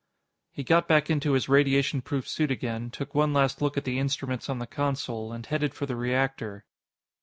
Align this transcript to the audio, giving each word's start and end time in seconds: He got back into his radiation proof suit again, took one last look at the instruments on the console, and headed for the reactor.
He 0.51 0.63
got 0.63 0.87
back 0.87 1.11
into 1.11 1.33
his 1.33 1.47
radiation 1.47 2.01
proof 2.01 2.27
suit 2.27 2.49
again, 2.49 2.89
took 2.89 3.13
one 3.13 3.33
last 3.33 3.61
look 3.61 3.77
at 3.77 3.83
the 3.83 3.99
instruments 3.99 4.49
on 4.49 4.57
the 4.57 4.65
console, 4.65 5.31
and 5.31 5.45
headed 5.45 5.75
for 5.75 5.85
the 5.85 5.95
reactor. 5.95 6.65